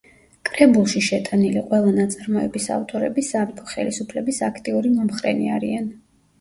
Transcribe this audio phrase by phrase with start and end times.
[0.49, 5.91] კრებულში შეტანილი ყველა ნაწარმოების ავტორები სამეფო ხელისუფლების აქტიური მომხრენი არიან.